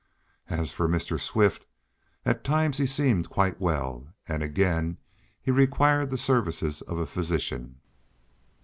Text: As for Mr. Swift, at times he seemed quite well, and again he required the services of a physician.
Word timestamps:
As 0.49 0.71
for 0.71 0.89
Mr. 0.89 1.19
Swift, 1.19 1.67
at 2.25 2.43
times 2.43 2.79
he 2.79 2.87
seemed 2.87 3.29
quite 3.29 3.61
well, 3.61 4.07
and 4.27 4.41
again 4.41 4.97
he 5.39 5.51
required 5.51 6.09
the 6.09 6.17
services 6.17 6.81
of 6.81 6.97
a 6.97 7.05
physician. 7.05 7.79